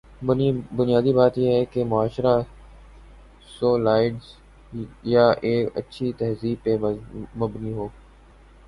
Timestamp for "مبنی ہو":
7.37-7.87